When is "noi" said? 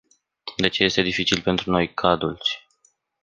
1.71-1.93